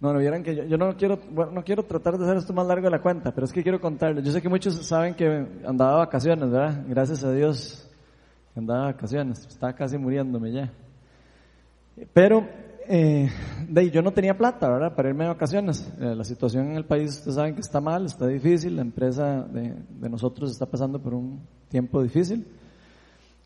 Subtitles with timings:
[0.00, 2.66] No, no vieran que yo, no quiero, bueno, no quiero tratar de hacer esto más
[2.66, 4.24] largo de la cuenta, pero es que quiero contarles.
[4.24, 6.84] Yo sé que muchos saben que andaba de vacaciones, ¿verdad?
[6.88, 7.90] Gracias a Dios
[8.54, 9.46] andaba de vacaciones.
[9.46, 10.72] Estaba casi muriéndome ya.
[12.12, 12.46] Pero,
[12.86, 13.30] eh,
[13.92, 14.94] yo no tenía plata, ¿verdad?
[14.94, 15.90] Para irme de vacaciones.
[16.00, 18.76] Eh, la situación en el país, ustedes saben que está mal, está difícil.
[18.76, 22.46] La empresa de nosotros está pasando por un tiempo difícil.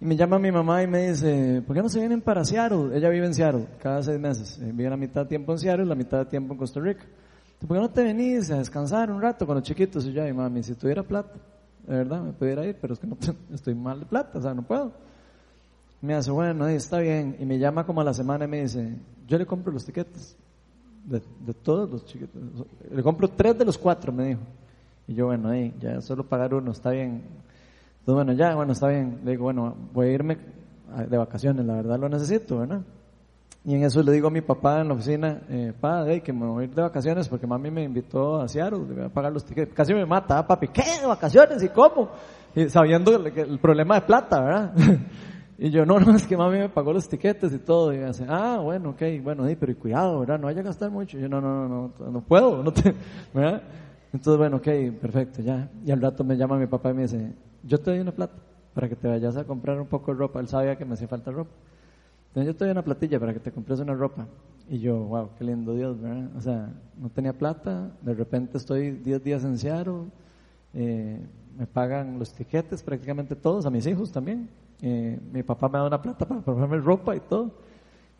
[0.00, 2.96] Y me llama mi mamá y me dice, ¿por qué no se vienen para Seattle?
[2.96, 4.58] Ella vive en Seattle cada seis meses.
[4.62, 6.78] Eh, vive la mitad de tiempo en Seattle y la mitad de tiempo en Costa
[6.80, 7.04] Rica.
[7.58, 10.06] ¿Por qué no te venís a descansar un rato con los chiquitos?
[10.06, 11.34] Y yo, ay mami, si tuviera plata,
[11.84, 13.16] de verdad, me pudiera ir, pero es que no
[13.52, 14.92] estoy mal de plata, o sea, no puedo.
[16.00, 17.36] Me hace, bueno, ahí está bien.
[17.40, 18.94] Y me llama como a la semana y me dice,
[19.26, 20.36] yo le compro los tiquetes.
[21.04, 22.40] De, de todos los chiquitos.
[22.90, 24.40] Le compro tres de los cuatro, me dijo.
[25.08, 27.22] Y yo, bueno, ahí, ya solo pagar uno, está bien.
[28.08, 29.20] Entonces, bueno, ya, bueno, está bien.
[29.22, 30.38] Le digo, bueno, voy a irme
[31.10, 32.80] de vacaciones, la verdad lo necesito, ¿verdad?
[33.66, 35.74] Y en eso le digo a mi papá en la oficina, eh,
[36.24, 39.04] que me voy a ir de vacaciones porque mami me invitó a Seattle, le voy
[39.04, 39.74] a pagar los tickets.
[39.74, 40.84] Casi me mata, ¿ah, papi, ¿qué?
[41.02, 41.62] ¿De vacaciones?
[41.62, 42.08] ¿Y cómo?
[42.54, 44.72] Y sabiendo el, el problema de plata, ¿verdad?
[45.58, 47.92] y yo, no, no, es que mami me pagó los tiquetes y todo.
[47.92, 50.38] Y me dice, ah, bueno, ok, bueno, sí, pero cuidado, ¿verdad?
[50.38, 51.18] No vaya a gastar mucho.
[51.18, 52.94] Y yo, no, no, no, no, no puedo, no te,
[53.34, 53.62] ¿verdad?
[54.14, 55.68] Entonces, bueno, ok, perfecto, ya.
[55.84, 58.34] Y al rato me llama mi papá y me dice, yo te doy una plata
[58.74, 60.40] para que te vayas a comprar un poco de ropa.
[60.40, 61.50] Él sabía que me hacía falta ropa.
[62.28, 64.26] Entonces yo te doy una platilla para que te compres una ropa.
[64.68, 66.30] Y yo, wow, qué lindo Dios, ¿verdad?
[66.36, 70.04] O sea, no tenía plata, de repente estoy 10 días en Seattle,
[70.74, 71.18] eh,
[71.56, 74.48] me pagan los tiquetes prácticamente todos, a mis hijos también.
[74.82, 77.50] Eh, mi papá me da una plata para comprarme ropa y todo.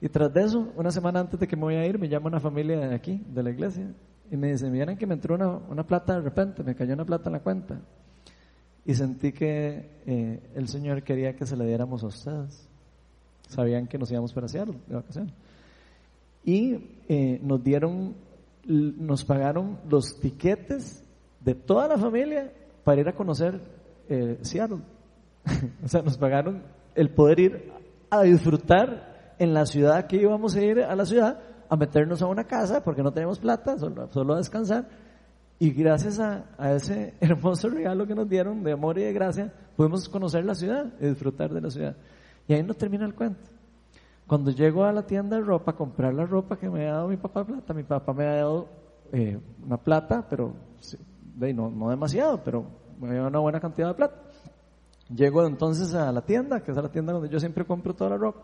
[0.01, 2.29] Y tras de eso, una semana antes de que me voy a ir, me llama
[2.29, 3.93] una familia de aquí, de la iglesia,
[4.31, 7.05] y me dice, miren que me entró una, una plata de repente, me cayó una
[7.05, 7.81] plata en la cuenta.
[8.89, 12.67] Y sentí que eh, el Señor quería que se la diéramos a ustedes.
[13.47, 15.35] Sabían que nos íbamos para Seattle de vacaciones.
[16.43, 18.15] Y eh, nos dieron,
[18.65, 21.05] nos pagaron los tiquetes
[21.45, 22.51] de toda la familia
[22.83, 23.61] para ir a conocer
[24.09, 24.81] eh, Seattle.
[25.85, 26.63] o sea, nos pagaron
[26.95, 27.73] el poder ir
[28.09, 31.39] a disfrutar en la ciudad que íbamos a ir a la ciudad,
[31.69, 34.89] a meternos a una casa porque no tenemos plata, solo, solo a descansar.
[35.59, 39.53] Y gracias a, a, ese hermoso regalo que nos dieron de amor y de gracia,
[39.77, 41.97] pudimos conocer la ciudad y disfrutar de la ciudad.
[42.47, 43.51] Y ahí no termina el cuento.
[44.27, 47.09] Cuando llego a la tienda de ropa a comprar la ropa que me ha dado
[47.09, 48.69] mi papá plata, mi papá me ha dado
[49.11, 50.53] eh, una plata, pero
[51.35, 52.67] no, no demasiado, pero
[53.01, 54.17] me ha dado una buena cantidad de plata.
[55.15, 58.17] Llego entonces a la tienda, que es la tienda donde yo siempre compro toda la
[58.19, 58.43] ropa.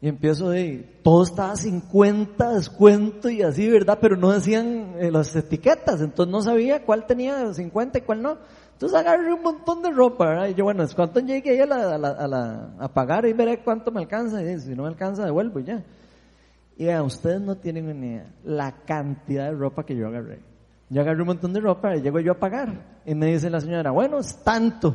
[0.00, 3.98] Y empiezo de, todo estaba a 50 descuento y así, ¿verdad?
[4.00, 8.38] Pero no decían eh, las etiquetas, entonces no sabía cuál tenía 50 y cuál no.
[8.72, 10.48] Entonces agarré un montón de ropa, ¿verdad?
[10.48, 13.24] Y yo, bueno, es cuánto llegue ahí a, la, a, la, a, la, a pagar
[13.24, 14.42] y veré cuánto me alcanza.
[14.42, 15.84] Y si no me alcanza, devuelvo y ya.
[16.76, 20.40] Y vean, ustedes no tienen ni idea la cantidad de ropa que yo agarré.
[20.90, 23.00] Yo agarré un montón de ropa y llego yo a pagar.
[23.06, 24.94] Y me dice la señora, bueno, es tanto.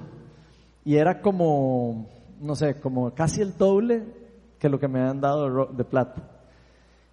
[0.84, 2.08] Y era como,
[2.42, 4.04] no sé, como casi el doble
[4.60, 6.40] que lo que me han dado de plata.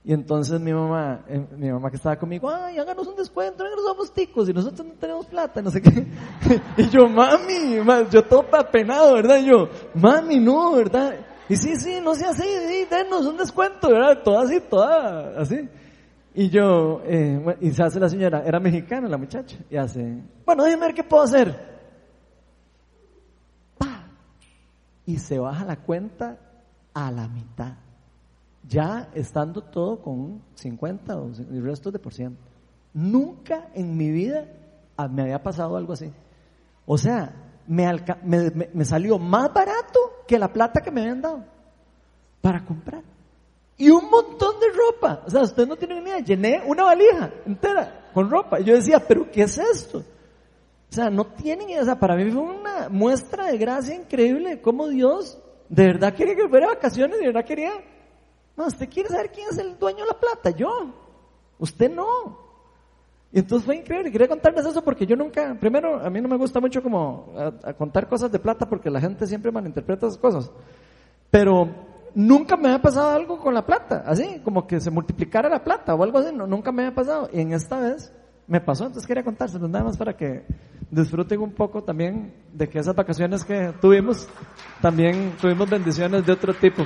[0.06, 3.84] Y entonces mi mamá, eh, mi mamá que estaba conmigo, ay, háganos un descuento, háganos
[3.84, 6.06] somos ticos y nosotros no tenemos plata, no sé qué.
[6.76, 9.38] y yo, mami, yo todo apenado, ¿verdad?
[9.38, 11.16] Y yo, mami, no, ¿verdad?
[11.48, 14.22] Y sí, sí, no sea así, sí, denos un descuento, ¿verdad?
[14.22, 15.68] Toda así, toda así.
[16.34, 20.62] Y yo, eh, y se hace la señora, era mexicana la muchacha, y hace, bueno,
[20.62, 21.52] déjeme ver qué puedo hacer.
[23.76, 24.04] ¡Pah!
[25.04, 26.45] Y se baja la cuenta
[26.96, 27.74] a la mitad
[28.66, 32.42] ya estando todo con 50 o el resto de por ciento.
[32.94, 34.48] Nunca en mi vida
[35.10, 36.10] me había pasado algo así.
[36.86, 37.34] O sea,
[37.66, 37.86] me,
[38.24, 41.44] me, me, salió más barato que la plata que me habían dado
[42.40, 43.02] para comprar.
[43.76, 45.22] Y un montón de ropa.
[45.26, 46.20] O sea, ustedes no tienen ni idea.
[46.20, 48.58] Llené una valija entera con ropa.
[48.60, 49.98] Y yo decía, ¿pero qué es esto?
[49.98, 51.82] O sea, no tienen idea.
[51.82, 56.14] O sea, para mí fue una muestra de gracia increíble de cómo Dios de verdad
[56.14, 57.72] quería que fuera vacaciones, de verdad quería
[58.56, 60.90] no, usted quiere saber quién es el dueño de la plata, yo.
[61.58, 62.46] Usted no.
[63.32, 64.10] Y entonces fue increíble.
[64.10, 67.74] Quería contarles eso porque yo nunca, primero, a mí no me gusta mucho como a,
[67.74, 70.50] contar cosas de plata porque la gente siempre malinterpreta esas cosas.
[71.30, 71.68] Pero
[72.14, 75.94] nunca me había pasado algo con la plata, así, como que se multiplicara la plata
[75.94, 77.28] o algo así, no, nunca me había pasado.
[77.30, 78.10] Y en esta vez
[78.46, 80.46] me pasó, entonces quería contárselos nada más para que
[80.90, 84.28] disfruten un poco también de que esas vacaciones que tuvimos,
[84.80, 86.84] también tuvimos bendiciones de otro tipo.